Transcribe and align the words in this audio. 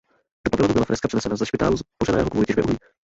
Do 0.47 0.49
pavilonu 0.51 0.73
byla 0.73 0.85
freska 0.85 1.07
přenesena 1.07 1.35
ze 1.35 1.45
špitálu 1.45 1.77
zbořeného 1.77 2.29
kvůli 2.29 2.45
těžbě 2.45 2.63
uhlí. 2.63 2.77